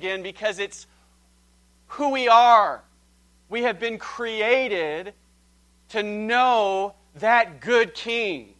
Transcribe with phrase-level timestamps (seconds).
[0.00, 0.86] again because it's
[1.88, 2.84] who we are.
[3.48, 5.12] We have been created
[5.88, 8.54] to know that good king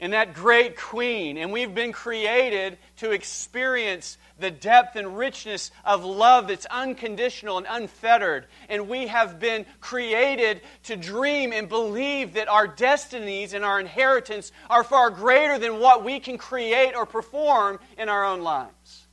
[0.00, 1.36] and that great queen.
[1.36, 7.66] And we've been created to experience the depth and richness of love that's unconditional and
[7.70, 8.46] unfettered.
[8.68, 14.50] And we have been created to dream and believe that our destinies and our inheritance
[14.68, 19.05] are far greater than what we can create or perform in our own lives.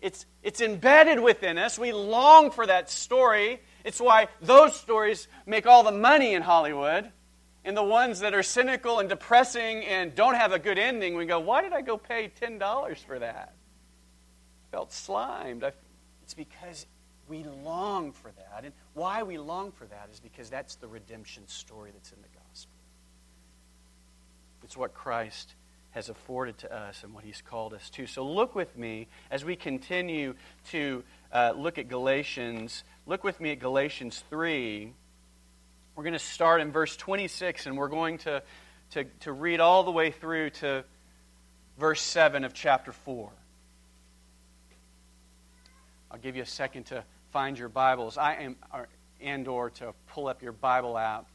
[0.00, 1.78] It's, it's embedded within us.
[1.78, 3.60] We long for that story.
[3.84, 7.10] It's why those stories make all the money in Hollywood
[7.64, 11.26] and the ones that are cynical and depressing and don't have a good ending, we
[11.26, 13.54] go, why did I go pay $10 for that?
[13.54, 15.64] I felt slimed.
[15.64, 15.72] I,
[16.22, 16.86] it's because
[17.28, 18.64] we long for that.
[18.64, 22.38] And why we long for that is because that's the redemption story that's in the
[22.48, 22.72] gospel.
[24.62, 25.54] It's what Christ
[25.92, 28.06] has afforded to us and what he's called us to.
[28.06, 30.34] So look with me as we continue
[30.70, 31.02] to
[31.32, 32.84] uh, look at Galatians.
[33.06, 34.92] Look with me at Galatians 3
[35.98, 38.40] we're going to start in verse 26, and we're going to,
[38.92, 40.84] to, to read all the way through to
[41.76, 43.28] verse 7 of chapter 4.
[46.12, 47.02] I'll give you a second to
[47.32, 48.16] find your Bibles.
[48.16, 48.56] I am,
[49.20, 51.26] and or to pull up your Bible app.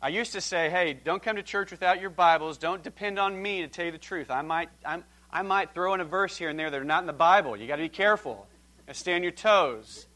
[0.00, 2.56] I used to say, hey, don't come to church without your Bibles.
[2.56, 4.30] Don't depend on me to tell you the truth.
[4.30, 7.02] I might, I'm, I might throw in a verse here and there that are not
[7.02, 7.56] in the Bible.
[7.56, 8.46] you got to be careful.
[8.86, 10.06] And stay on your toes.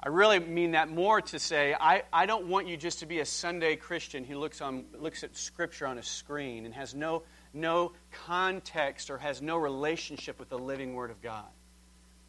[0.00, 3.20] I really mean that more to say, I, I don't want you just to be
[3.20, 7.22] a Sunday Christian who looks, on, looks at Scripture on a screen and has no,
[7.52, 7.92] no
[8.26, 11.44] context or has no relationship with the living Word of God.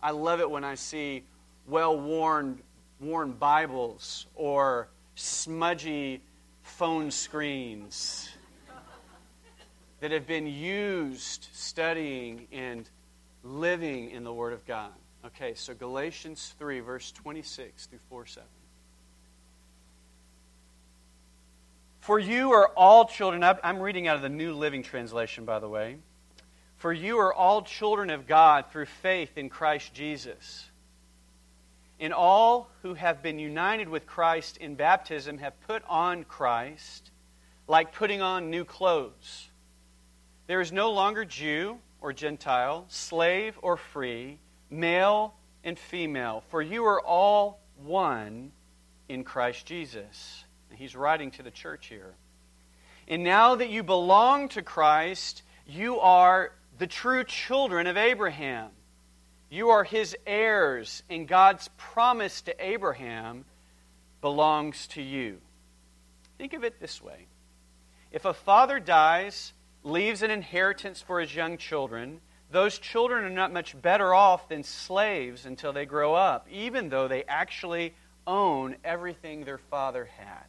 [0.03, 1.23] I love it when I see
[1.67, 2.61] well worn,
[2.99, 6.21] worn Bibles or smudgy
[6.65, 8.29] phone screens
[10.01, 12.89] that have been used studying and
[13.43, 14.91] living in the Word of God.
[15.25, 18.47] Okay, so Galatians 3, verse 26 through 4 7.
[22.01, 25.69] For you are all children, I'm reading out of the New Living Translation, by the
[25.69, 25.97] way.
[26.77, 30.65] For you are all children of God through faith in Christ Jesus.
[31.99, 37.11] And all who have been united with Christ in baptism have put on Christ
[37.67, 39.49] like putting on new clothes.
[40.47, 44.39] There is no longer Jew or Gentile, slave or free
[44.69, 45.33] male
[45.63, 48.51] and female, for you are all one
[49.09, 50.43] in Christ Jesus.
[50.73, 52.13] He's writing to the church here.
[53.07, 58.69] And now that you belong to Christ, you are the true children of Abraham.
[59.55, 63.45] You are his heirs, and God's promise to Abraham
[64.19, 65.39] belongs to you.
[66.37, 67.27] Think of it this way
[68.11, 72.19] if a father dies, leaves an inheritance for his young children,
[72.51, 77.07] those children are not much better off than slaves until they grow up, even though
[77.07, 77.93] they actually
[78.27, 80.47] own everything their father had.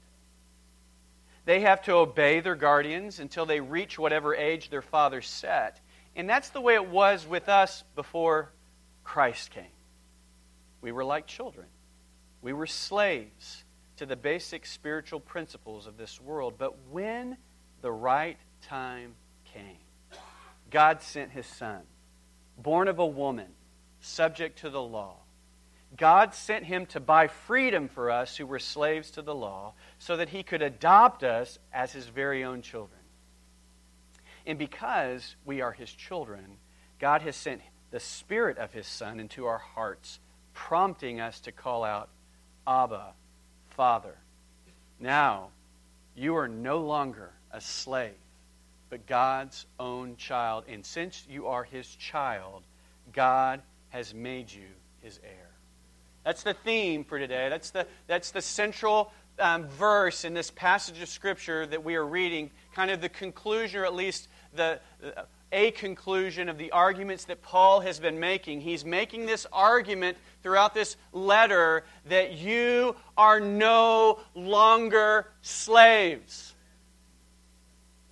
[1.44, 5.80] They have to obey their guardians until they reach whatever age their father set.
[6.16, 8.50] And that's the way it was with us before
[9.06, 9.64] Christ came.
[10.80, 11.68] We were like children,
[12.42, 13.64] we were slaves
[13.98, 16.54] to the basic spiritual principles of this world.
[16.58, 17.38] But when
[17.82, 19.14] the right time
[19.44, 19.78] came,
[20.70, 21.82] God sent his son,
[22.58, 23.46] born of a woman,
[24.00, 25.16] subject to the law.
[25.96, 30.16] God sent him to buy freedom for us who were slaves to the law so
[30.16, 33.00] that he could adopt us as his very own children.
[34.44, 36.58] And because we are his children,
[36.98, 40.20] God has sent the Spirit of his Son into our hearts,
[40.54, 42.08] prompting us to call out,
[42.66, 43.12] Abba,
[43.70, 44.16] Father.
[44.98, 45.48] Now,
[46.14, 48.14] you are no longer a slave
[48.90, 50.64] but God's own child.
[50.68, 52.62] And since you are his child,
[53.12, 53.60] God
[53.90, 54.66] has made you
[55.02, 55.50] his heir.
[56.24, 57.48] That's the theme for today.
[57.48, 62.06] That's the, that's the central um, verse in this passage of Scripture that we are
[62.06, 64.80] reading, kind of the conclusion, or at least the,
[65.52, 68.60] a conclusion of the arguments that Paul has been making.
[68.60, 76.54] He's making this argument throughout this letter that you are no longer slaves.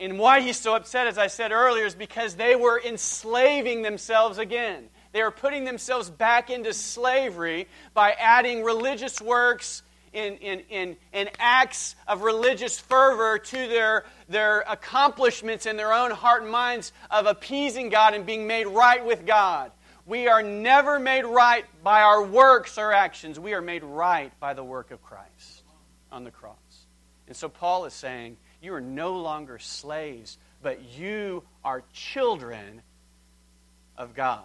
[0.01, 4.39] And why he's so upset, as I said earlier, is because they were enslaving themselves
[4.39, 4.89] again.
[5.13, 9.83] They were putting themselves back into slavery by adding religious works
[10.15, 16.11] in, in, in, in acts of religious fervor to their, their accomplishments in their own
[16.13, 19.73] heart and minds of appeasing God and being made right with God.
[20.07, 23.41] We are never made right by our works or actions.
[23.41, 25.63] We are made right by the work of Christ
[26.13, 26.57] on the cross.
[27.27, 32.83] And so Paul is saying, you are no longer slaves, but you are children
[33.97, 34.45] of God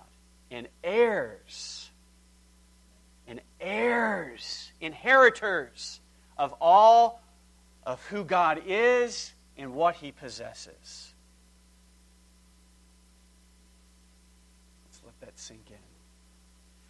[0.51, 1.88] and heirs
[3.59, 5.99] heirs, inheritors
[6.37, 7.21] of all
[7.85, 11.13] of who God is and what he possesses.
[14.85, 15.77] Let's let that sink in.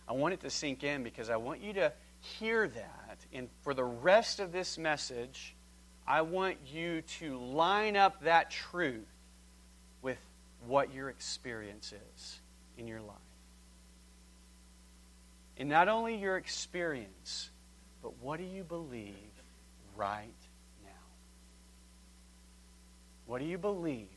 [0.07, 3.17] I want it to sink in because I want you to hear that.
[3.33, 5.55] And for the rest of this message,
[6.07, 9.07] I want you to line up that truth
[10.01, 10.17] with
[10.67, 12.39] what your experience is
[12.77, 13.15] in your life.
[15.59, 17.51] And not only your experience,
[18.01, 19.13] but what do you believe
[19.97, 20.29] right
[20.83, 20.89] now?
[23.25, 24.07] What do you believe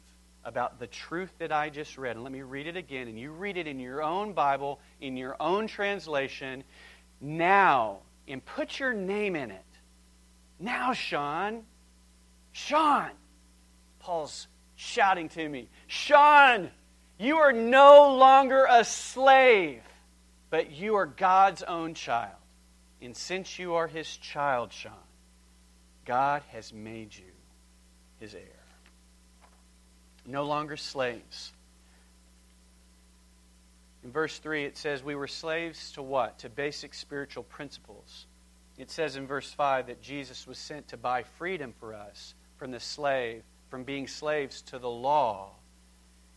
[0.45, 2.15] about the truth that I just read?
[2.15, 3.09] And let me read it again.
[3.09, 6.63] And you read it in your own Bible, in your own translation,
[7.21, 7.99] now,
[8.29, 9.65] and put your name in it.
[10.61, 11.65] Now, Sean.
[12.53, 13.11] Sean.
[13.99, 14.47] Paul's
[14.77, 16.71] shouting to me, Sean,
[17.19, 19.83] you are no longer a slave,
[20.53, 22.37] but you are God's own child.
[23.01, 24.93] And since you are his child, Sean,
[26.05, 27.33] God has made you
[28.21, 28.43] his heir.
[30.27, 31.53] No longer slaves.
[34.05, 36.41] In verse 3, it says, We were slaves to what?
[36.41, 38.27] To basic spiritual principles.
[38.77, 42.73] It says in verse 5 that Jesus was sent to buy freedom for us from
[42.73, 45.53] the slave from being slaves to the law,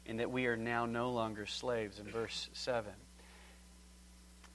[0.06, 2.94] and that we are now no longer slaves, in verse 7.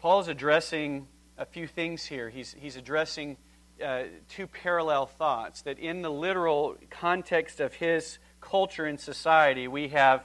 [0.01, 1.07] Paul is addressing
[1.37, 2.31] a few things here.
[2.31, 3.37] He's, he's addressing
[3.85, 9.89] uh, two parallel thoughts that, in the literal context of his culture and society, we
[9.89, 10.25] have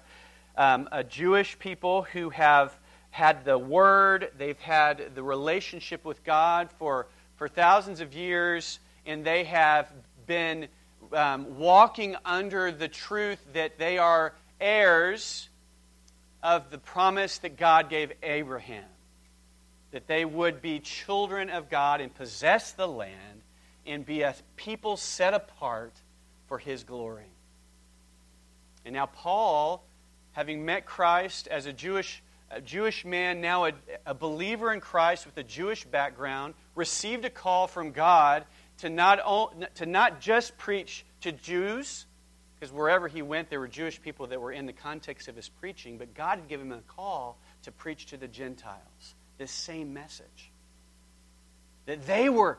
[0.55, 2.73] um, a Jewish people who have
[3.11, 9.25] had the Word, they've had the relationship with God for, for thousands of years, and
[9.25, 9.91] they have
[10.25, 10.69] been
[11.11, 15.49] um, walking under the truth that they are heirs
[16.41, 18.85] of the promise that God gave Abraham.
[19.95, 23.43] That they would be children of God and possess the land
[23.85, 25.93] and be a people set apart
[26.49, 27.31] for his glory.
[28.83, 29.85] And now, Paul,
[30.33, 32.21] having met Christ as a Jewish,
[32.51, 33.71] a Jewish man, now a,
[34.05, 38.43] a believer in Christ with a Jewish background, received a call from God
[38.79, 39.19] to not,
[39.75, 42.05] to not just preach to Jews,
[42.59, 45.47] because wherever he went, there were Jewish people that were in the context of his
[45.47, 49.93] preaching, but God had given him a call to preach to the Gentiles this same
[49.93, 50.51] message.
[51.85, 52.57] That they were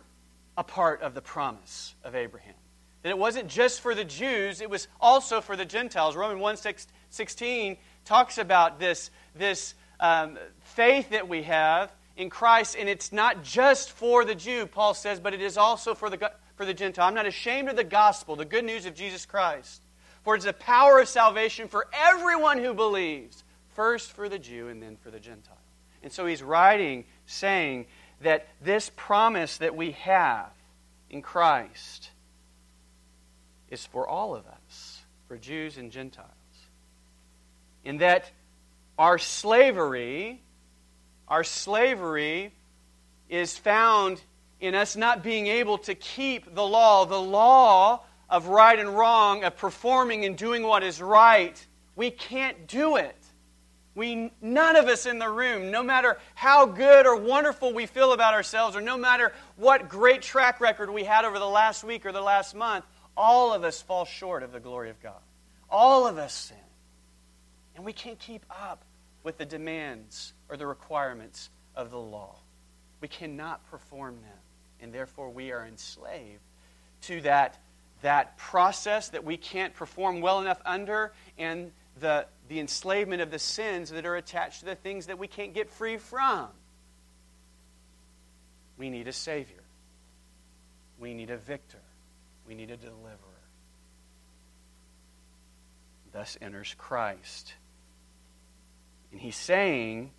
[0.56, 2.54] a part of the promise of Abraham.
[3.02, 6.16] That it wasn't just for the Jews, it was also for the Gentiles.
[6.16, 6.74] Romans 1
[7.10, 13.44] 16 talks about this, this um, faith that we have in Christ, and it's not
[13.44, 17.06] just for the Jew, Paul says, but it is also for the, for the Gentile.
[17.06, 19.82] I'm not ashamed of the gospel, the good news of Jesus Christ.
[20.24, 23.44] For it's the power of salvation for everyone who believes,
[23.74, 25.56] first for the Jew and then for the Gentile.
[26.06, 27.86] And so he's writing, saying
[28.20, 30.52] that this promise that we have
[31.10, 32.10] in Christ
[33.70, 36.30] is for all of us, for Jews and Gentiles.
[37.84, 38.30] In that
[38.96, 40.40] our slavery
[41.26, 42.52] our slavery
[43.28, 44.20] is found
[44.60, 49.42] in us not being able to keep the law, the law of right and wrong,
[49.42, 51.66] of performing and doing what is right.
[51.96, 53.15] We can't do it.
[53.96, 58.12] We, none of us in the room, no matter how good or wonderful we feel
[58.12, 62.04] about ourselves, or no matter what great track record we had over the last week
[62.04, 62.84] or the last month,
[63.16, 65.18] all of us fall short of the glory of God.
[65.70, 66.58] All of us sin.
[67.74, 68.84] And we can't keep up
[69.24, 72.36] with the demands or the requirements of the law.
[73.00, 74.38] We cannot perform them,
[74.82, 76.42] and therefore we are enslaved
[77.02, 77.56] to that,
[78.02, 83.38] that process that we can't perform well enough under and the, the enslavement of the
[83.38, 86.48] sins that are attached to the things that we can't get free from.
[88.76, 89.62] We need a Savior.
[90.98, 91.80] We need a victor.
[92.46, 93.16] We need a deliverer.
[96.12, 97.54] Thus enters Christ.
[99.12, 100.12] And he's saying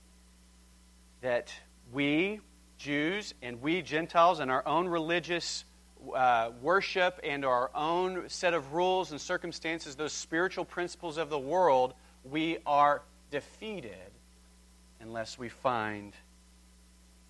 [1.22, 1.54] that
[1.92, 2.40] we,
[2.78, 5.66] Jews, and we, Gentiles, in our own religious
[6.13, 11.39] uh, worship and our own set of rules and circumstances, those spiritual principles of the
[11.39, 13.01] world, we are
[13.32, 14.12] defeated
[15.00, 16.13] unless we find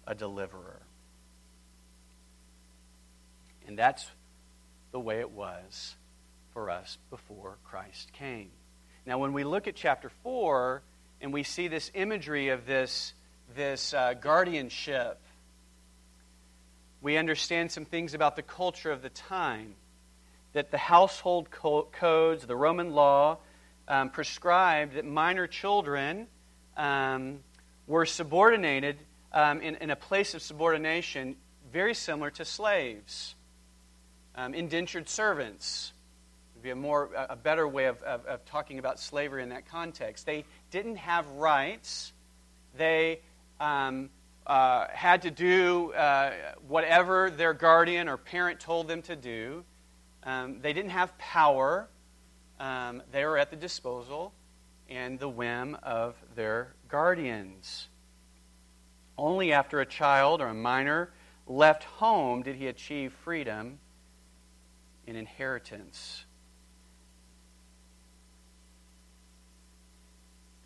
[0.06, 0.82] a deliverer.
[3.68, 4.06] And that's
[4.92, 5.96] the way it was
[6.54, 8.50] for us before Christ came.
[9.06, 10.82] Now, when we look at chapter 4
[11.22, 13.14] and we see this imagery of this
[13.56, 15.22] this uh, guardianship,
[17.02, 19.76] we understand some things about the culture of the time.
[20.54, 23.38] That the household co- codes, the Roman law,
[23.88, 26.28] um, prescribed that minor children
[26.76, 27.40] um,
[27.86, 28.98] were subordinated
[29.32, 31.36] um, in, in, a place of subordination
[31.72, 33.36] very similar to slaves,
[34.36, 35.94] um, indentured servants.
[36.56, 39.68] Would be a more a better way of, of, of talking about slavery in that
[39.68, 40.26] context.
[40.26, 42.14] They didn't have rights.
[42.78, 43.20] They
[43.60, 44.10] um,
[44.48, 46.32] uh, had to do uh,
[46.68, 49.64] whatever their guardian or parent told them to do.
[50.24, 51.90] Um, they didn't have power.
[52.60, 54.34] Um, they were at the disposal
[54.90, 57.90] and the whim of their guardians.
[59.18, 61.12] Only after a child or a minor
[61.46, 63.80] left home did he achieve freedom
[65.08, 66.24] and inheritance.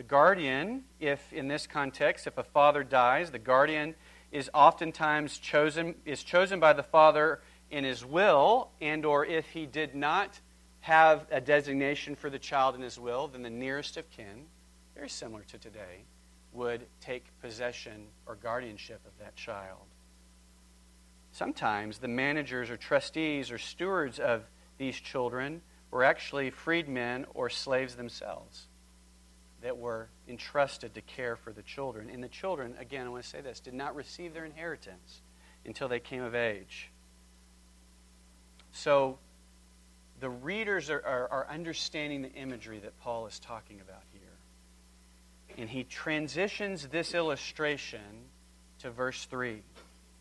[0.02, 3.94] The guardian, if in this context, if a father dies, the guardian
[4.32, 7.40] is oftentimes chosen is chosen by the father
[7.70, 10.40] in his will, and or if he did not
[10.80, 14.48] have a designation for the child in his will, then the nearest of kin,
[14.96, 16.06] very similar to today,
[16.52, 19.86] would take possession or guardianship of that child.
[21.32, 24.46] Sometimes the managers or trustees or stewards of
[24.80, 28.66] these children were actually freedmen or slaves themselves
[29.62, 32.10] that were entrusted to care for the children.
[32.10, 35.22] And the children, again, I want to say this, did not receive their inheritance
[35.66, 36.90] until they came of age.
[38.72, 39.20] So
[40.20, 44.22] the readers are, are, are understanding the imagery that Paul is talking about here.
[45.58, 48.02] And he transitions this illustration
[48.80, 49.62] to verse 3.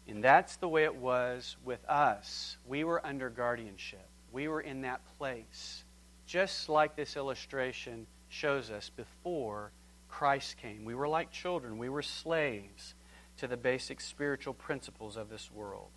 [0.09, 2.56] And that's the way it was with us.
[2.66, 5.85] We were under guardianship, we were in that place.
[6.26, 9.70] Just like this illustration shows us before
[10.08, 10.84] Christ came.
[10.84, 12.94] We were like children, we were slaves
[13.38, 15.88] to the basic spiritual principles of this world.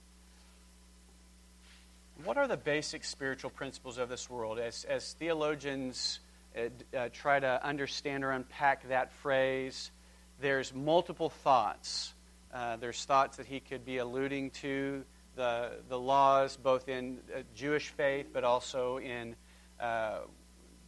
[2.23, 4.59] What are the basic spiritual principles of this world?
[4.59, 6.19] As, as theologians
[6.55, 9.91] uh, uh, try to understand or unpack that phrase,
[10.39, 12.13] there's multiple thoughts.
[12.53, 15.03] Uh, there's thoughts that he could be alluding to
[15.35, 19.35] the, the laws, both in uh, Jewish faith, but also in
[19.79, 20.19] uh,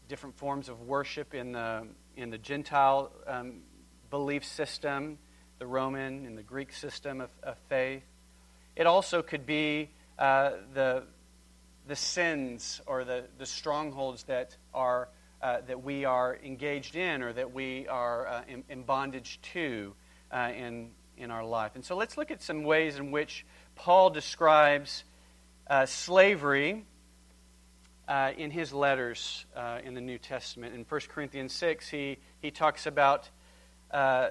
[0.08, 3.62] different forms of worship in the, in the Gentile um,
[4.10, 5.18] belief system,
[5.60, 8.04] the Roman and the Greek system of, of faith.
[8.76, 11.04] It also could be uh, the,
[11.88, 15.10] the sins or the, the strongholds that, are,
[15.42, 19.94] uh, that we are engaged in or that we are uh, in, in, bondage to
[20.32, 21.72] uh, in, in our life.
[21.76, 23.46] And so let's look at some ways in which
[23.76, 25.04] Paul describes
[25.68, 26.86] uh, slavery
[28.08, 30.76] uh, in his letters uh, in the New Testament.
[30.76, 33.30] In 1 Corinthians 6, he, he talks about
[33.92, 34.30] uh,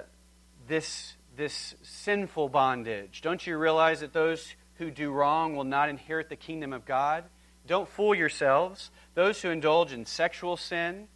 [0.67, 3.21] this, this sinful bondage.
[3.21, 7.25] Don't you realize that those who do wrong will not inherit the kingdom of God?
[7.67, 8.91] Don't fool yourselves.
[9.13, 11.07] Those who indulge in sexual sin,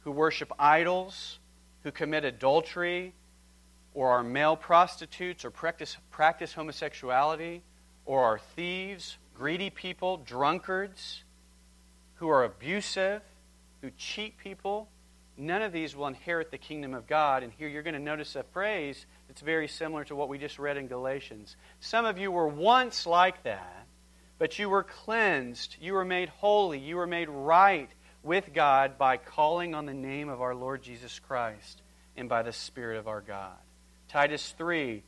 [0.00, 1.38] who worship idols,
[1.82, 3.14] who commit adultery,
[3.92, 7.62] or are male prostitutes, or practice, practice homosexuality,
[8.04, 11.24] or are thieves, greedy people, drunkards,
[12.20, 13.22] who are abusive,
[13.80, 14.88] who cheat people,
[15.38, 17.42] none of these will inherit the kingdom of God.
[17.42, 20.58] And here you're going to notice a phrase that's very similar to what we just
[20.58, 21.56] read in Galatians.
[21.80, 23.86] Some of you were once like that,
[24.38, 27.88] but you were cleansed, you were made holy, you were made right
[28.22, 31.80] with God by calling on the name of our Lord Jesus Christ
[32.18, 33.56] and by the Spirit of our God.
[34.08, 35.02] Titus 3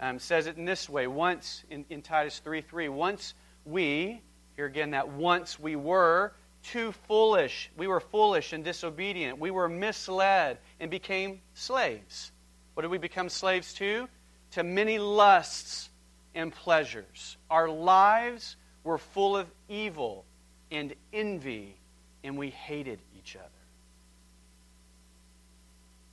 [0.00, 3.34] um, says it in this way once in, in Titus 3 3, once
[3.64, 4.20] we,
[4.56, 6.32] here again, that once we were
[6.72, 7.70] too foolish.
[7.76, 9.38] We were foolish and disobedient.
[9.38, 12.32] We were misled and became slaves.
[12.74, 14.08] What did we become slaves to?
[14.52, 15.90] To many lusts
[16.34, 17.36] and pleasures.
[17.50, 20.24] Our lives were full of evil
[20.70, 21.74] and envy,
[22.22, 23.48] and we hated each other.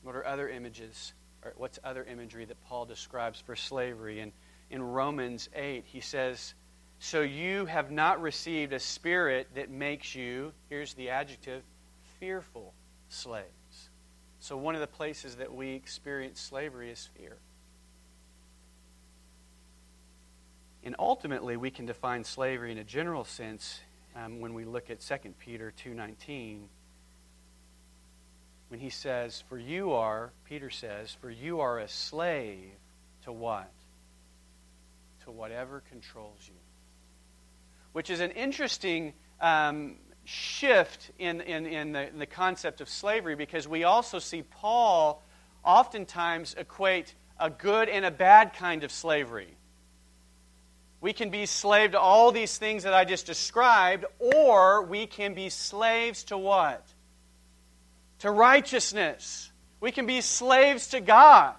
[0.04, 1.14] What are other images?
[1.44, 4.20] Or what's other imagery that Paul describes for slavery?
[4.20, 4.32] And
[4.70, 6.54] in Romans 8, he says,
[7.06, 11.62] so you have not received a spirit that makes you, here's the adjective,
[12.20, 12.74] fearful
[13.10, 13.90] slaves.
[14.40, 17.38] So one of the places that we experience slavery is fear.
[20.84, 23.80] And ultimately, we can define slavery in a general sense
[24.16, 26.62] um, when we look at 2 Peter 2.19
[28.70, 32.72] when he says, For you are, Peter says, for you are a slave
[33.26, 33.70] to what?
[35.26, 36.56] To whatever controls you
[37.96, 43.36] which is an interesting um, shift in, in, in, the, in the concept of slavery
[43.36, 45.24] because we also see Paul
[45.64, 49.56] oftentimes equate a good and a bad kind of slavery.
[51.00, 55.34] We can be slave to all these things that I just described, or we can
[55.34, 56.86] be slaves to what?
[58.20, 59.50] To righteousness.
[59.80, 61.56] We can be slaves to God.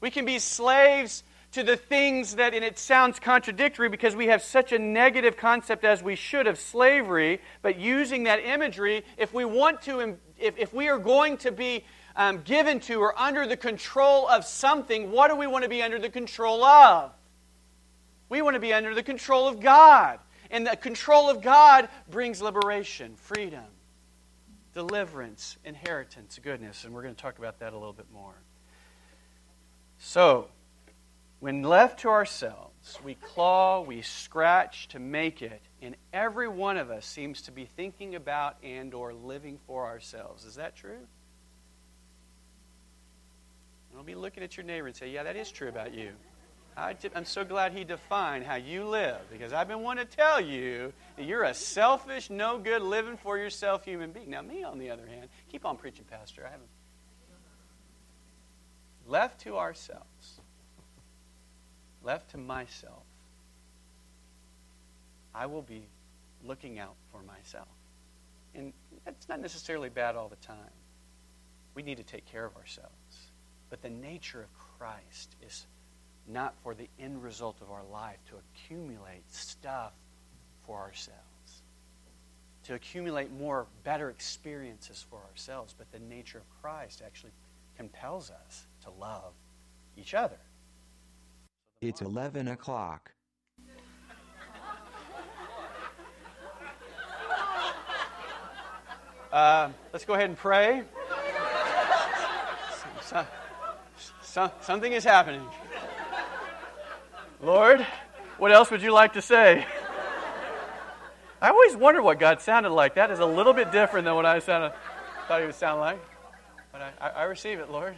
[0.00, 1.22] We can be slaves
[1.54, 5.84] to the things that, and it sounds contradictory because we have such a negative concept
[5.84, 10.74] as we should of slavery, but using that imagery, if we want to, if, if
[10.74, 11.84] we are going to be
[12.16, 15.82] um, given to or under the control of something, what do we want to be
[15.82, 17.12] under the control of?
[18.28, 20.18] We want to be under the control of God.
[20.50, 23.64] And the control of God brings liberation, freedom,
[24.72, 26.84] deliverance, inheritance, goodness.
[26.84, 28.34] And we're going to talk about that a little bit more.
[29.98, 30.48] So,
[31.44, 36.90] when left to ourselves, we claw, we scratch to make it, and every one of
[36.90, 40.46] us seems to be thinking about and or living for ourselves.
[40.46, 41.06] Is that true?
[43.94, 46.14] Don't be looking at your neighbor and say, "Yeah, that is true about you."
[46.78, 50.40] I am so glad he defined how you live because I've been wanting to tell
[50.40, 54.30] you that you're a selfish, no good, living for yourself human being.
[54.30, 56.46] Now, me, on the other hand, keep on preaching, Pastor.
[56.46, 56.70] I haven't.
[59.06, 60.40] Left to ourselves,
[62.04, 63.02] left to myself,
[65.34, 65.82] I will be
[66.44, 67.68] looking out for myself.
[68.54, 68.72] And
[69.04, 70.56] that's not necessarily bad all the time.
[71.74, 72.92] We need to take care of ourselves.
[73.70, 75.66] But the nature of Christ is
[76.28, 79.92] not for the end result of our life to accumulate stuff
[80.66, 81.18] for ourselves,
[82.64, 85.74] to accumulate more better experiences for ourselves.
[85.76, 87.32] But the nature of Christ actually
[87.76, 89.32] compels us to love
[89.96, 90.38] each other.
[91.86, 93.12] It's 11 o'clock.
[99.30, 100.82] Uh, let's go ahead and pray.
[103.02, 103.26] So,
[104.22, 105.42] so, something is happening.
[107.42, 107.86] Lord,
[108.38, 109.66] what else would you like to say?
[111.42, 112.94] I always wonder what God sounded like.
[112.94, 114.72] That is a little bit different than what I sounded,
[115.28, 116.00] thought he would sound like.
[116.72, 117.94] But I, I, I receive it, Lord.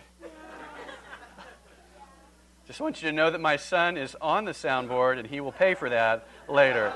[2.66, 5.52] Just want you to know that my son is on the soundboard and he will
[5.52, 6.92] pay for that later.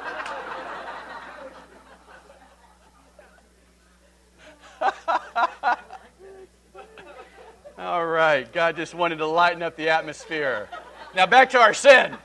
[7.78, 8.52] All right.
[8.52, 10.68] God just wanted to lighten up the atmosphere.
[11.14, 12.16] Now back to our sin.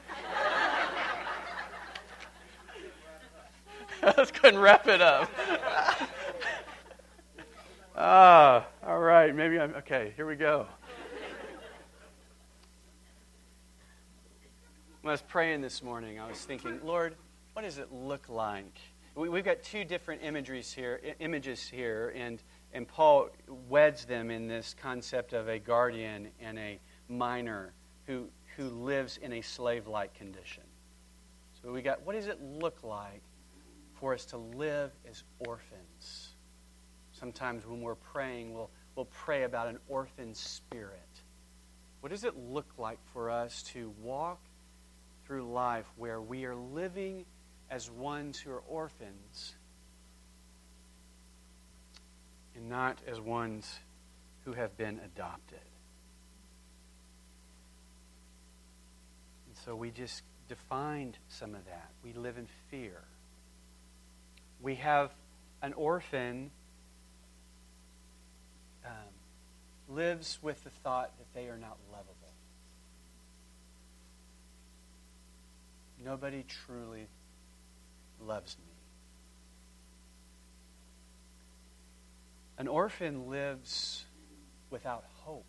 [4.03, 5.29] Let's go and wrap it up.
[7.95, 9.35] ah, all right.
[9.35, 10.13] Maybe I'm okay.
[10.15, 10.65] Here we go.
[15.05, 17.13] When I was praying this morning, I was thinking, Lord,
[17.53, 18.79] what does it look like?
[19.13, 22.41] We, have got two different imageries here, images here, and,
[22.73, 23.29] and Paul
[23.69, 27.73] weds them in this concept of a guardian and a minor
[28.07, 30.63] who, who lives in a slave like condition.
[31.61, 33.21] So we got what does it look like
[33.99, 36.29] for us to live as orphans.
[37.11, 40.97] Sometimes when we're praying, we'll, we'll pray about an orphan spirit.
[41.99, 44.39] What does it look like for us to walk
[45.25, 47.25] through life where we are living
[47.69, 49.55] as ones who are orphans
[52.55, 53.79] and not as ones
[54.43, 55.59] who have been adopted?
[59.47, 61.89] And so we just defined some of that.
[62.03, 63.01] We live in fear
[64.61, 65.11] we have
[65.61, 66.49] an orphan
[68.85, 68.91] um,
[69.87, 72.14] lives with the thought that they are not lovable.
[76.05, 77.07] Nobody truly
[78.21, 78.73] loves me.
[82.59, 84.05] An orphan lives
[84.69, 85.47] without hope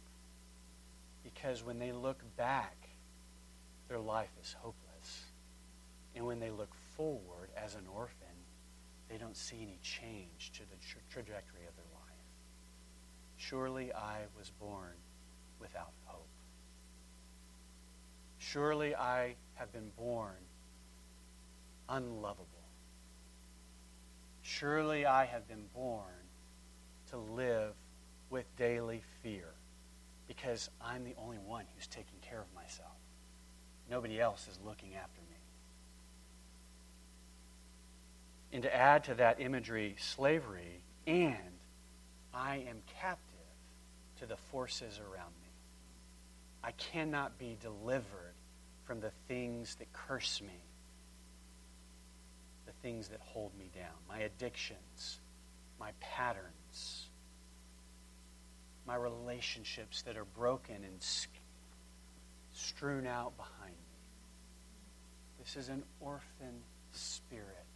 [1.23, 2.89] because when they look back,
[3.89, 5.25] their life is hopeless.
[6.15, 8.27] And when they look forward as an orphan,
[9.11, 12.07] they don't see any change to the tra- trajectory of their life.
[13.37, 14.95] Surely I was born
[15.61, 16.06] without hope.
[18.57, 20.39] Surely I have been born
[21.91, 22.47] unlovable.
[24.41, 26.25] Surely I have been born
[27.11, 27.75] to live
[28.31, 29.51] with daily fear
[30.27, 32.97] because I'm the only one who's taking care of myself.
[33.91, 35.37] Nobody else is looking after me.
[38.55, 41.37] And to add to that imagery, slavery, and
[42.33, 43.37] I am captive
[44.19, 45.51] to the forces around me.
[46.65, 48.33] I cannot be delivered
[48.87, 50.63] from the things that curse me,
[52.67, 55.19] the things that hold me down, my addictions,
[55.79, 57.07] my patterns,
[58.87, 61.05] my relationships that are broken and
[62.53, 63.99] strewn out behind me.
[65.41, 67.67] This is an orphan spirit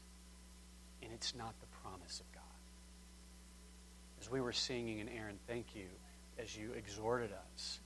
[1.03, 2.43] and it's not the promise of God.
[4.21, 5.87] As we were singing, and Aaron, thank you
[6.39, 7.81] as you exhorted us.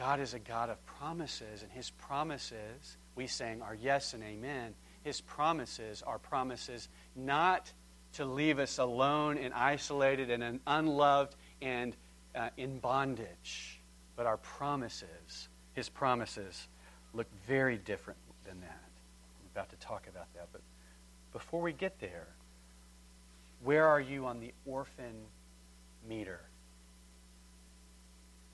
[0.00, 4.72] God is a God of promises, and His promises, we sang, are yes and amen.
[5.04, 7.70] His promises are promises not
[8.14, 11.94] to leave us alone and isolated and unloved and
[12.34, 13.78] uh, in bondage,
[14.16, 16.66] but our promises, His promises,
[17.12, 18.80] look very different than that.
[18.80, 20.62] I'm about to talk about that, but
[21.34, 22.26] before we get there,
[23.62, 25.26] where are you on the orphan
[26.08, 26.40] meter?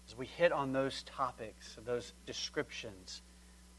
[0.07, 3.23] As we hit on those topics, those descriptions,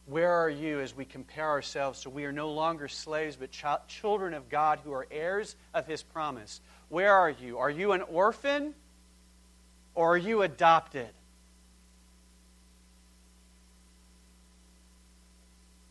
[0.07, 3.65] where are you as we compare ourselves so we are no longer slaves but ch-
[3.87, 6.61] children of God who are heirs of His promise?
[6.89, 7.57] Where are you?
[7.57, 8.73] Are you an orphan
[9.95, 11.09] or are you adopted?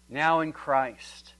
[0.08, 1.34] Now in Christ,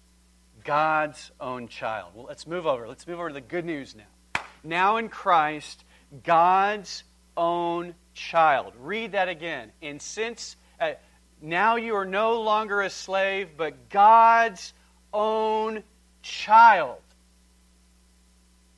[0.65, 2.13] God's own child.
[2.15, 2.89] Well, let's move over.
[2.89, 4.43] Let's move over to the good news now.
[4.65, 5.85] Now in Christ,
[6.25, 7.05] God's
[7.37, 8.73] own child.
[8.81, 9.71] Read that again.
[9.81, 10.93] And since uh,
[11.41, 14.73] now you are no longer a slave, but God's
[15.13, 15.85] own
[16.23, 16.99] child.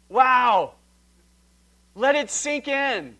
[0.08, 0.74] Wow.
[1.94, 3.16] Let it sink in.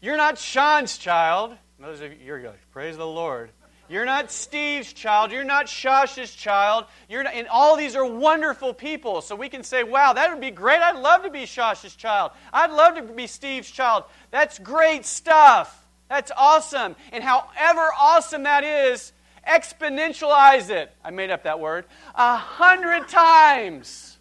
[0.00, 1.54] You're not Sean's child.
[1.78, 3.50] Those of you, you're going, praise the Lord.
[3.90, 5.32] You're not Steve's child.
[5.32, 6.84] You're not Shash's child.
[7.08, 9.20] You're not, and all these are wonderful people.
[9.20, 10.78] So we can say, wow, that would be great.
[10.78, 12.30] I'd love to be Shash's child.
[12.52, 14.04] I'd love to be Steve's child.
[14.30, 15.76] That's great stuff.
[16.08, 16.94] That's awesome.
[17.10, 19.12] And however awesome that is,
[19.48, 20.92] exponentialize it.
[21.04, 21.84] I made up that word.
[22.14, 24.18] A hundred times.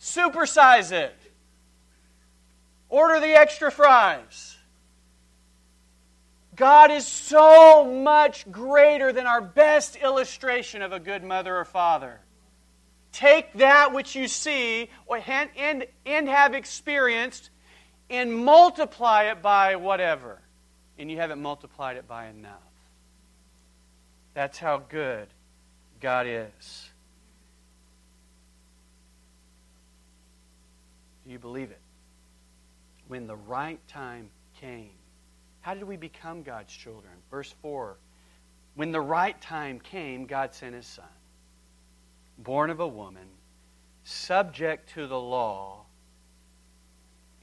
[0.00, 1.14] Supersize it.
[2.88, 4.56] Order the extra fries.
[6.54, 12.20] God is so much greater than our best illustration of a good mother or father.
[13.10, 14.90] Take that which you see
[15.56, 17.50] and, and have experienced
[18.10, 20.40] and multiply it by whatever.
[20.98, 22.60] And you haven't multiplied it by enough.
[24.34, 25.28] That's how good
[26.00, 26.90] God is.
[31.24, 31.80] Do you believe it?
[33.08, 34.90] When the right time came,
[35.62, 37.12] how did we become God's children?
[37.30, 37.96] Verse 4
[38.74, 41.04] When the right time came, God sent his son,
[42.38, 43.26] born of a woman,
[44.04, 45.78] subject to the law.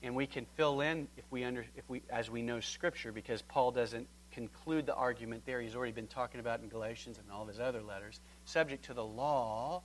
[0.01, 3.41] And we can fill in if we under, if we as we know Scripture, because
[3.41, 5.59] Paul doesn't conclude the argument there.
[5.59, 8.21] He's already been talking about in Galatians and all of his other letters.
[8.45, 9.81] Subject to the law,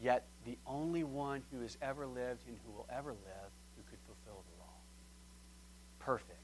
[0.00, 3.98] yet the only one who has ever lived and who will ever live who could
[4.06, 4.74] fulfill the law.
[5.98, 6.37] Perfect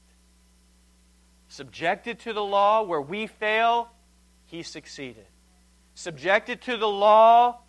[1.55, 3.87] Subjected to the law where we fail,
[4.47, 5.25] he succeeded.
[5.93, 7.59] Subjected to the law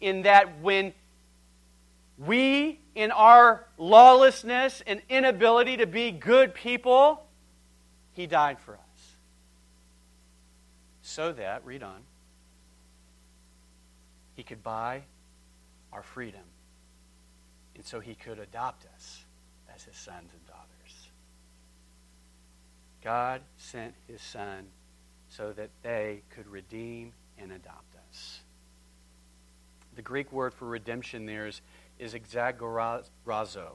[0.00, 0.92] in that when
[2.18, 7.24] we, in our lawlessness and inability to be good people,
[8.10, 9.16] he died for us.
[11.02, 12.00] So that, read on,
[14.34, 15.02] he could buy
[15.92, 16.42] our freedom.
[17.76, 19.24] And so he could adopt us
[19.72, 20.47] as his sons and daughters.
[23.02, 24.66] God sent his Son
[25.28, 28.40] so that they could redeem and adopt us.
[29.94, 31.60] The Greek word for redemption there is,
[31.98, 33.72] is exagorazo.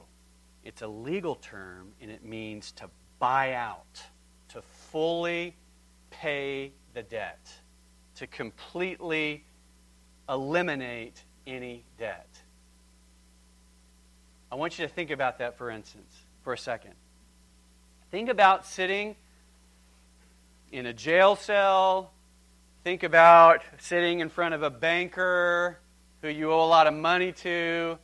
[0.64, 4.02] It's a legal term, and it means to buy out,
[4.48, 5.54] to fully
[6.10, 7.52] pay the debt,
[8.16, 9.44] to completely
[10.28, 12.28] eliminate any debt.
[14.50, 16.94] I want you to think about that for instance, for a second.
[18.14, 19.16] Think about sitting
[20.70, 22.12] in a jail cell.
[22.84, 25.80] Think about sitting in front of a banker
[26.22, 27.98] who you owe a lot of money to.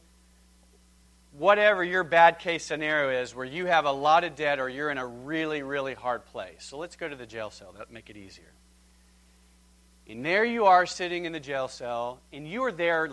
[1.38, 4.90] Whatever your bad case scenario is, where you have a lot of debt or you're
[4.90, 6.56] in a really, really hard place.
[6.58, 7.72] So let's go to the jail cell.
[7.78, 8.52] That'll make it easier.
[10.08, 13.08] And there you are sitting in the jail cell, and you are there,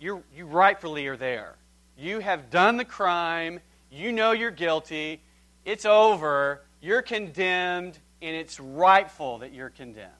[0.00, 1.54] you you rightfully are there.
[1.96, 5.20] You have done the crime, you know you're guilty,
[5.64, 6.62] it's over.
[6.80, 10.10] You're condemned, and it's rightful that you're condemned.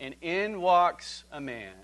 [0.00, 1.74] And in walks a man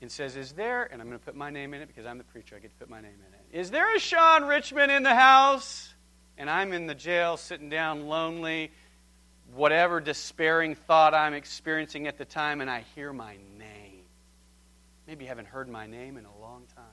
[0.00, 2.18] and says, Is there, and I'm going to put my name in it because I'm
[2.18, 3.60] the preacher, I get to put my name in it.
[3.60, 5.94] Is there a Sean Richmond in the house?
[6.36, 8.70] And I'm in the jail sitting down lonely,
[9.54, 14.04] whatever despairing thought I'm experiencing at the time, and I hear my name.
[15.08, 16.84] Maybe you haven't heard my name in a long time.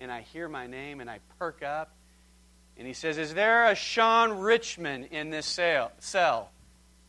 [0.00, 1.92] And I hear my name and I perk up
[2.76, 6.50] and he says, Is there a Sean Richmond in this cell?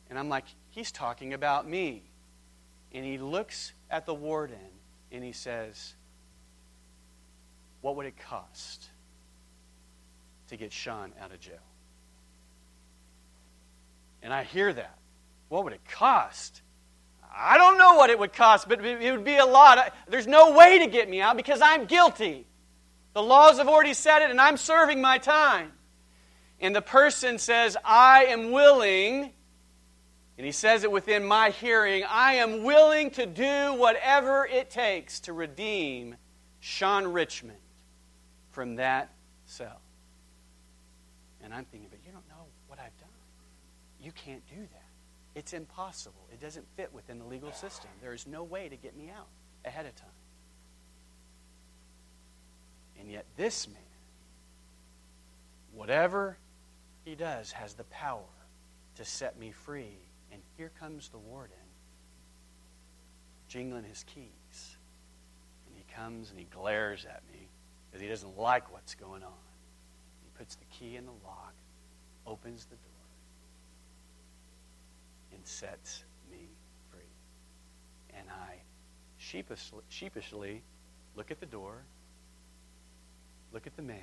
[0.09, 2.03] And I'm like, He's talking about me.
[2.93, 4.57] And he looks at the warden
[5.11, 5.93] and he says,
[7.81, 8.87] What would it cost
[10.49, 11.55] to get Sean out of jail?
[14.23, 14.97] And I hear that.
[15.49, 16.61] What would it cost?
[17.33, 19.93] I don't know what it would cost, but it would be a lot.
[20.07, 22.45] There's no way to get me out because I'm guilty.
[23.13, 25.71] The laws have already said it, and I'm serving my time.
[26.59, 29.31] And the person says, I am willing,
[30.37, 35.21] and he says it within my hearing, I am willing to do whatever it takes
[35.21, 36.15] to redeem
[36.59, 37.57] Sean Richmond
[38.51, 39.11] from that
[39.45, 39.81] cell.
[41.43, 43.09] And I'm thinking, but you don't know what I've done.
[43.99, 44.85] You can't do that.
[45.33, 46.27] It's impossible.
[46.31, 47.89] It doesn't fit within the legal system.
[48.01, 49.27] There is no way to get me out
[49.65, 50.09] ahead of time.
[53.01, 53.77] And yet, this man,
[55.73, 56.37] whatever
[57.03, 58.21] he does, has the power
[58.95, 59.97] to set me free.
[60.31, 61.55] And here comes the warden,
[63.47, 64.77] jingling his keys.
[65.67, 67.49] And he comes and he glares at me
[67.89, 69.31] because he doesn't like what's going on.
[70.23, 71.53] He puts the key in the lock,
[72.27, 72.91] opens the door
[75.33, 76.49] and sets me
[76.91, 77.01] free.
[78.15, 78.57] And I
[79.17, 80.61] sheepishly, sheepishly
[81.15, 81.81] look at the door,
[83.53, 83.99] look at the man,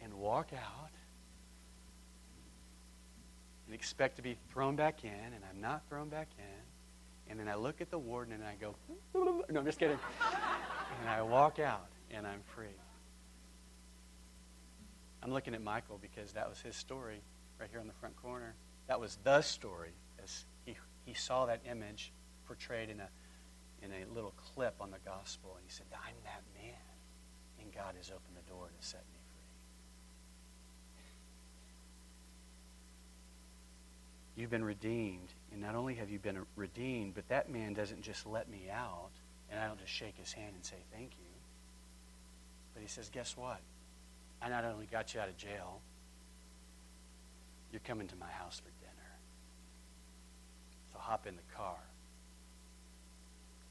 [0.00, 0.90] and walk out
[3.66, 7.30] and expect to be thrown back in, and I'm not thrown back in.
[7.30, 8.74] And then I look at the warden and I go,
[9.14, 9.98] no, I'm just kidding.
[11.00, 12.66] and I walk out and I'm free.
[15.22, 17.20] I'm looking at Michael because that was his story
[17.60, 18.54] right here on the front corner.
[18.86, 22.12] That was the story as he, he saw that image
[22.46, 23.08] portrayed in a,
[23.82, 25.52] in a little clip on the gospel.
[25.56, 26.74] And he said, I'm that man.
[27.60, 29.18] And God has opened the door to set me
[34.34, 34.42] free.
[34.42, 35.32] You've been redeemed.
[35.52, 39.10] And not only have you been redeemed, but that man doesn't just let me out,
[39.50, 41.26] and I don't just shake his hand and say thank you.
[42.74, 43.60] But he says, Guess what?
[44.40, 45.80] I not only got you out of jail,
[47.72, 49.10] you're coming to my house for dinner.
[50.92, 51.76] So hop in the car.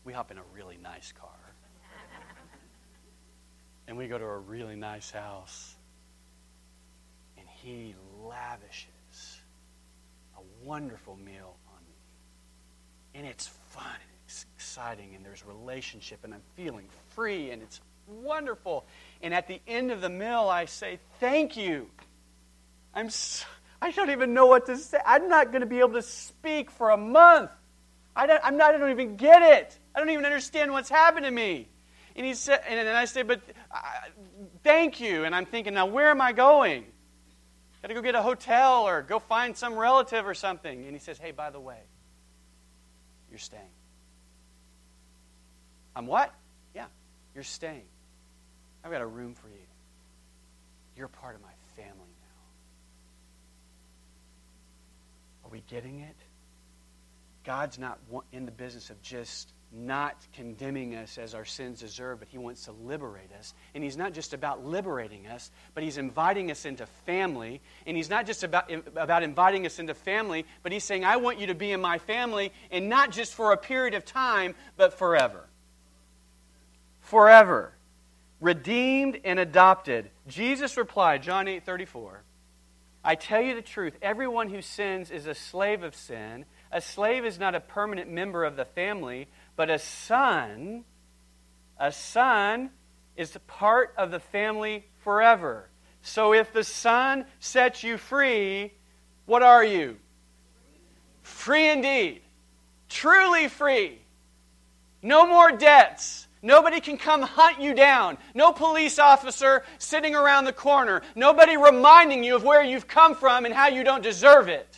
[0.08, 1.54] We hop in a really nice car.
[3.90, 5.76] and we go to a really nice house.
[7.38, 7.94] And he
[8.24, 9.42] lavishes
[10.38, 13.20] a wonderful meal on me.
[13.20, 17.82] And it's fun and it's exciting and there's relationship and I'm feeling free and it's
[18.08, 18.86] wonderful.
[19.22, 21.90] And at the end of the meal, I say, Thank you.
[22.94, 23.46] I'm so,
[23.82, 25.00] I don't even know what to say.
[25.06, 27.52] I'm not going to be able to speak for a month.
[28.18, 29.78] I don't, I'm not, I don't even get it.
[29.96, 31.70] I don't even understand what's happened to me.
[32.16, 33.42] And he said, and then I say, but
[34.64, 35.24] thank you.
[35.24, 36.86] And I'm thinking, now where am I going?
[37.84, 40.84] Got to go get a hotel or go find some relative or something.
[40.84, 41.78] And he says, hey, by the way,
[43.30, 43.62] you're staying.
[45.96, 46.34] I'm what?
[46.74, 46.86] Yeah,
[47.36, 47.86] you're staying.
[48.84, 49.56] I've got a room for you.
[50.96, 52.28] You're part of my family now.
[55.46, 56.16] Are we getting it?
[57.48, 57.98] God's not
[58.34, 62.66] in the business of just not condemning us as our sins deserve, but He wants
[62.66, 63.54] to liberate us.
[63.74, 67.62] And He's not just about liberating us, but He's inviting us into family.
[67.86, 71.40] And He's not just about, about inviting us into family, but He's saying, I want
[71.40, 74.96] you to be in my family, and not just for a period of time, but
[74.96, 75.48] forever.
[77.00, 77.72] Forever.
[78.42, 80.10] Redeemed and adopted.
[80.28, 82.24] Jesus replied, John 8 34.
[83.06, 86.44] I tell you the truth everyone who sins is a slave of sin.
[86.72, 90.84] A slave is not a permanent member of the family, but a son,
[91.80, 92.72] a son
[93.16, 95.70] is part of the family forever.
[96.02, 98.74] So if the son sets you free,
[99.26, 99.98] what are you?
[101.22, 102.22] Free indeed.
[102.90, 104.00] Truly free.
[105.02, 106.28] No more debts.
[106.42, 108.18] Nobody can come hunt you down.
[108.34, 111.02] No police officer sitting around the corner.
[111.16, 114.77] Nobody reminding you of where you've come from and how you don't deserve it.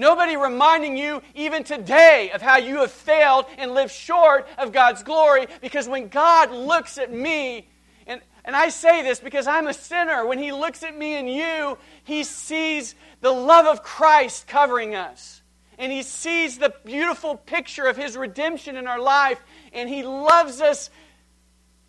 [0.00, 5.02] Nobody reminding you, even today, of how you have failed and lived short of God's
[5.02, 5.46] glory.
[5.60, 7.68] Because when God looks at me,
[8.06, 11.30] and, and I say this because I'm a sinner, when He looks at me and
[11.30, 15.42] you, He sees the love of Christ covering us.
[15.76, 19.38] And He sees the beautiful picture of His redemption in our life
[19.74, 20.88] and He loves us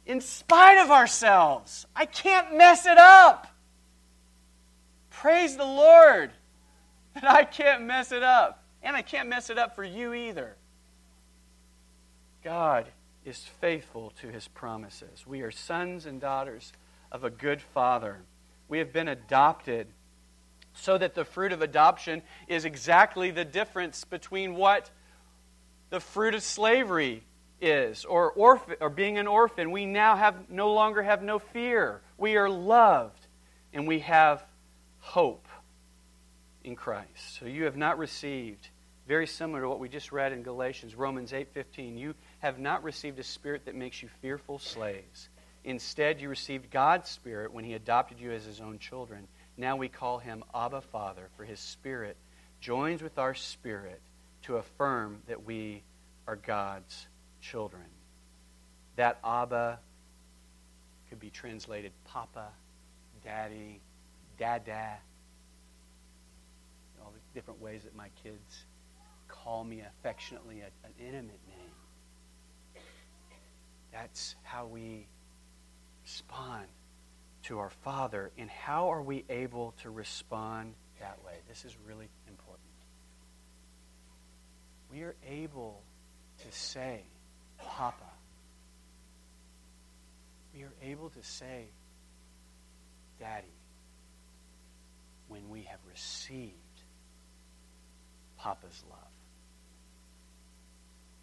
[0.05, 1.85] in spite of ourselves.
[1.95, 3.47] I can't mess it up.
[5.11, 6.31] Praise the Lord
[7.13, 8.63] that I can't mess it up.
[8.83, 10.55] And I can't mess it up for you either.
[12.43, 12.87] God
[13.23, 15.27] is faithful to his promises.
[15.27, 16.73] We are sons and daughters
[17.11, 18.21] of a good father.
[18.67, 19.87] We have been adopted
[20.73, 24.89] so that the fruit of adoption is exactly the difference between what
[25.89, 27.23] the fruit of slavery
[27.59, 32.01] is, or, or being an orphan, we now have no longer have no fear.
[32.17, 33.27] We are loved
[33.73, 34.43] and we have
[34.99, 35.45] hope
[36.63, 37.39] in Christ.
[37.39, 38.69] So you have not received
[39.07, 41.97] very similar to what we just read in Galatians, Romans 8:15.
[41.97, 45.29] You have not received a spirit that makes you fearful slaves.
[45.63, 49.27] Instead, you received God's spirit when he adopted you as his own children.
[49.57, 52.17] Now we call him Abba Father, for his spirit
[52.59, 54.01] joins with our spirit
[54.43, 55.83] to affirm that we
[56.27, 57.07] are God's
[57.41, 57.85] children.
[58.95, 59.79] That Abba
[61.09, 62.47] could be translated Papa,
[63.23, 63.81] Daddy,
[64.37, 64.97] Dada,
[67.33, 68.65] different ways that my kids
[69.27, 72.83] call me affectionately an intimate name.
[73.91, 75.07] That's how we
[76.03, 76.65] respond
[77.43, 78.31] to our Father.
[78.37, 81.33] And how are we able to respond that way?
[81.47, 82.59] This is really important.
[84.91, 85.81] We are able
[86.39, 87.01] to say,
[87.57, 87.95] Papa.
[90.55, 91.65] We are able to say,
[93.19, 93.47] Daddy,
[95.29, 96.55] when we have received
[98.41, 98.99] Papa's love.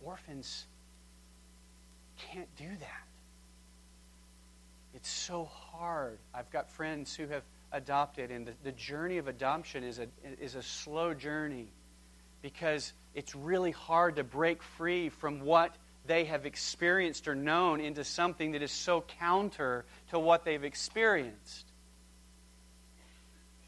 [0.01, 0.67] Orphans
[2.33, 3.07] can't do that.
[4.95, 6.19] It's so hard.
[6.33, 10.07] I've got friends who have adopted, and the, the journey of adoption is a,
[10.41, 11.69] is a slow journey
[12.43, 15.75] because it's really hard to break free from what
[16.07, 21.68] they have experienced or known into something that is so counter to what they've experienced.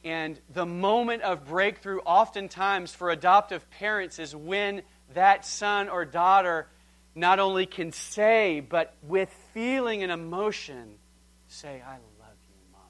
[0.03, 4.83] And the moment of breakthrough, oftentimes for adoptive parents, is when
[5.15, 6.69] that son or daughter
[7.15, 10.95] not only can say, but with feeling and emotion,
[11.49, 12.89] say, I love you, Mommy.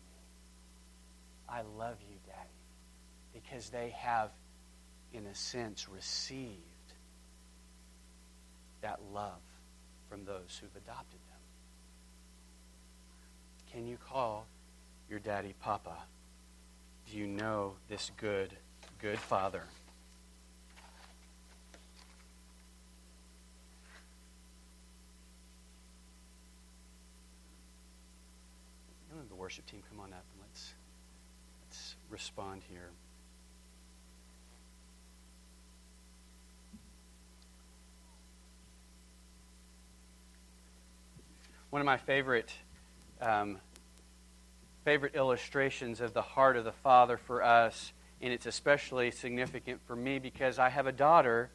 [1.48, 2.38] I love you, Daddy.
[3.32, 4.30] Because they have,
[5.12, 6.58] in a sense, received
[8.82, 9.40] that love
[10.08, 11.38] from those who've adopted them.
[13.72, 14.46] Can you call
[15.08, 15.96] your daddy Papa?
[17.12, 18.56] You know this good,
[19.00, 19.64] good Father?
[29.28, 30.72] The worship team, come on up and let's,
[31.66, 32.90] let's respond here.
[41.70, 42.52] One of my favorite
[43.20, 43.58] um,
[44.84, 49.94] favorite illustrations of the heart of the Father for us, and it's especially significant for
[49.94, 51.50] me because I have a daughter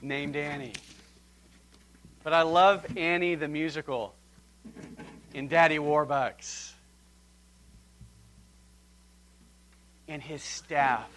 [0.00, 0.74] named Annie.
[2.22, 4.14] But I love Annie the musical
[5.34, 6.72] in Daddy Warbucks.
[10.06, 11.08] And his staff,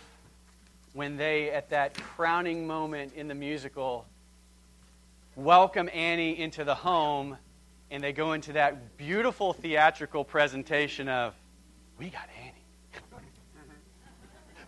[0.93, 4.05] when they, at that crowning moment in the musical,
[5.35, 7.37] welcome Annie into the home
[7.91, 11.33] and they go into that beautiful theatrical presentation of,
[11.99, 13.01] We got Annie.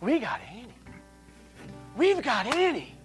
[0.00, 0.74] we got Annie.
[1.96, 2.97] We've got Annie.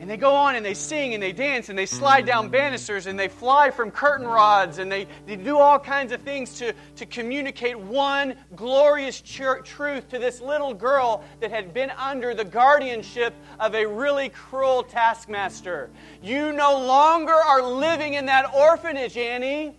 [0.00, 3.06] And they go on and they sing and they dance and they slide down banisters
[3.06, 6.72] and they fly from curtain rods and they, they do all kinds of things to,
[6.96, 12.44] to communicate one glorious tr- truth to this little girl that had been under the
[12.44, 15.90] guardianship of a really cruel taskmaster.
[16.22, 19.76] You no longer are living in that orphanage, Annie.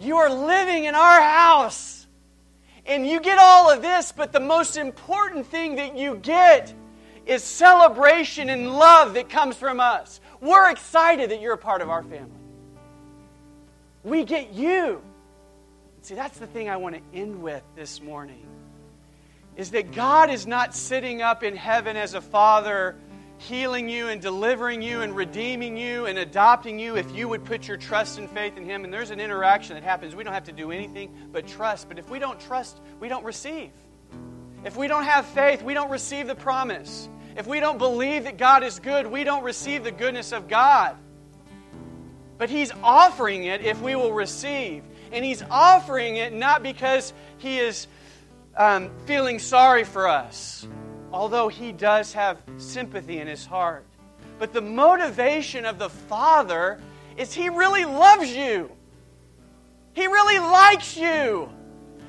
[0.00, 2.06] You are living in our house.
[2.86, 6.72] And you get all of this, but the most important thing that you get
[7.28, 10.20] is celebration and love that comes from us.
[10.40, 12.30] We're excited that you're a part of our family.
[14.02, 15.02] We get you.
[16.02, 18.46] See, that's the thing I want to end with this morning.
[19.56, 22.96] Is that God is not sitting up in heaven as a father
[23.38, 27.68] healing you and delivering you and redeeming you and adopting you if you would put
[27.68, 28.84] your trust and faith in Him.
[28.84, 30.14] And there's an interaction that happens.
[30.14, 31.88] We don't have to do anything but trust.
[31.88, 33.70] But if we don't trust, we don't receive.
[34.64, 37.08] If we don't have faith, we don't receive the promise.
[37.38, 40.96] If we don't believe that God is good, we don't receive the goodness of God.
[42.36, 44.82] But He's offering it if we will receive.
[45.12, 47.86] And He's offering it not because He is
[48.56, 50.66] um, feeling sorry for us,
[51.12, 53.86] although He does have sympathy in His heart.
[54.40, 56.80] But the motivation of the Father
[57.16, 58.68] is He really loves you,
[59.92, 61.50] He really likes you.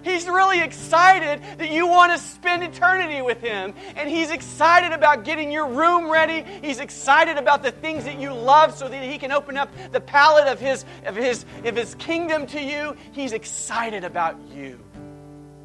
[0.04, 3.74] He's really excited that you want to spend eternity with Him.
[3.96, 6.44] And He's excited about getting your room ready.
[6.62, 10.02] He's excited about the things that you love so that He can open up the
[10.02, 12.96] palette of His, of his, of his kingdom to you.
[13.12, 14.80] He's excited about you.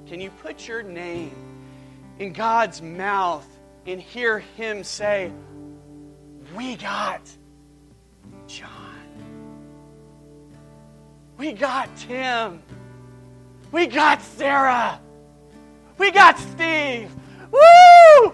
[0.06, 1.34] Can you put your name
[2.18, 3.46] in God's mouth
[3.86, 5.32] and hear Him say,
[6.56, 7.22] We got
[8.46, 8.68] John.
[11.36, 12.62] We got Tim.
[13.74, 15.00] We got Sarah.
[15.98, 17.10] We got Steve!
[17.50, 18.32] Woo!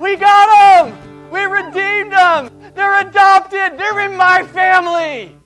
[0.00, 1.30] We got them!
[1.30, 2.50] We redeemed them!
[2.74, 3.78] They're adopted!
[3.78, 5.36] They're in my family!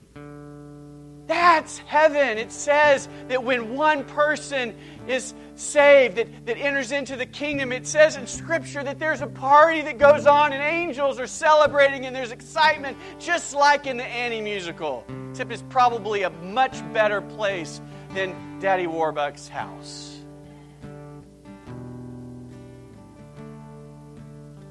[1.27, 2.39] That's heaven.
[2.39, 4.75] It says that when one person
[5.07, 9.27] is saved, that, that enters into the kingdom, it says in Scripture that there's a
[9.27, 14.05] party that goes on and angels are celebrating and there's excitement, just like in the
[14.05, 15.05] Annie musical.
[15.29, 17.79] Except it's probably a much better place
[18.15, 20.19] than Daddy Warbucks' house.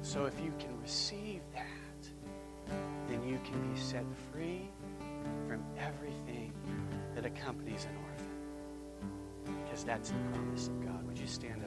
[0.01, 2.73] So if you can receive that,
[3.07, 4.67] then you can be set free
[5.47, 6.53] from everything
[7.13, 9.61] that accompanies an orphan.
[9.63, 11.05] Because that's the promise of God.
[11.05, 11.64] Would you stand up?